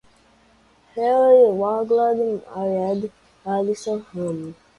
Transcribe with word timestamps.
Henry 0.95 1.51
Wardlaw 1.51 2.15
married 2.15 3.11
Alison 3.45 4.03
Hume. 4.11 4.55